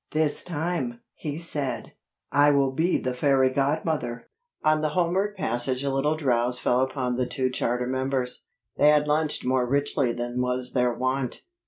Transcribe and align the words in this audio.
"This 0.13 0.41
time," 0.43 0.99
he 1.13 1.37
said, 1.37 1.91
"I 2.31 2.49
will 2.49 2.71
be 2.71 2.97
the 2.97 3.13
ferry 3.13 3.51
godmother." 3.51 4.31
On 4.63 4.81
the 4.81 4.89
homeward 4.97 5.35
passage 5.35 5.83
a 5.83 5.93
little 5.93 6.17
drowse 6.17 6.57
fell 6.57 6.79
upon 6.81 7.17
the 7.17 7.27
two 7.27 7.51
charter 7.51 7.85
members. 7.85 8.47
They 8.77 8.89
had 8.89 9.07
lunched 9.07 9.45
more 9.45 9.67
richly 9.69 10.11
than 10.11 10.41
was 10.41 10.73
their 10.73 10.91
wont. 10.91 11.43